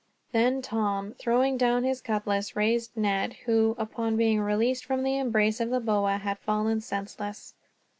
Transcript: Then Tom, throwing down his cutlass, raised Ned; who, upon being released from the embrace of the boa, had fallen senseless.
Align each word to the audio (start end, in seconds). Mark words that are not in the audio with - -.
Then 0.31 0.63
Tom, 0.63 1.13
throwing 1.19 1.57
down 1.57 1.83
his 1.83 2.01
cutlass, 2.01 2.55
raised 2.55 2.97
Ned; 2.97 3.33
who, 3.45 3.75
upon 3.77 4.17
being 4.17 4.39
released 4.41 4.83
from 4.83 5.03
the 5.03 5.19
embrace 5.19 5.59
of 5.59 5.69
the 5.69 5.79
boa, 5.79 6.17
had 6.17 6.39
fallen 6.39 6.81
senseless. 6.81 7.53